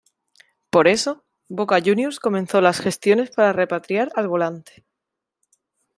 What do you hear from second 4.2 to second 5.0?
volante.